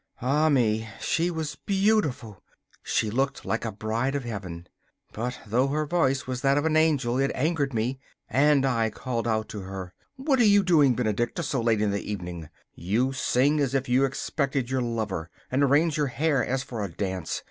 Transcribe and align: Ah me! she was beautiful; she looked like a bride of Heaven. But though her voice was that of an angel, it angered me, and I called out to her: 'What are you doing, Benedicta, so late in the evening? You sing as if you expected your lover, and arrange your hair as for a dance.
Ah 0.19 0.49
me! 0.49 0.89
she 0.99 1.29
was 1.29 1.57
beautiful; 1.67 2.41
she 2.81 3.11
looked 3.11 3.45
like 3.45 3.63
a 3.63 3.71
bride 3.71 4.15
of 4.15 4.23
Heaven. 4.23 4.65
But 5.13 5.39
though 5.45 5.67
her 5.67 5.85
voice 5.85 6.25
was 6.25 6.41
that 6.41 6.57
of 6.57 6.65
an 6.65 6.75
angel, 6.75 7.19
it 7.19 7.29
angered 7.35 7.71
me, 7.71 7.99
and 8.27 8.65
I 8.65 8.89
called 8.89 9.27
out 9.27 9.47
to 9.49 9.59
her: 9.59 9.93
'What 10.15 10.39
are 10.39 10.43
you 10.43 10.63
doing, 10.63 10.95
Benedicta, 10.95 11.43
so 11.43 11.61
late 11.61 11.81
in 11.81 11.91
the 11.91 12.01
evening? 12.11 12.49
You 12.73 13.13
sing 13.13 13.59
as 13.59 13.75
if 13.75 13.87
you 13.87 14.03
expected 14.03 14.71
your 14.71 14.81
lover, 14.81 15.29
and 15.51 15.61
arrange 15.61 15.97
your 15.97 16.07
hair 16.07 16.43
as 16.43 16.63
for 16.63 16.83
a 16.83 16.89
dance. 16.91 17.39